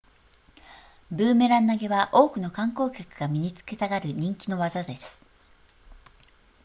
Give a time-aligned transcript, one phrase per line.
[1.11, 5.21] ブーメラン投げは多くの観光客が身につけたがる人気の技です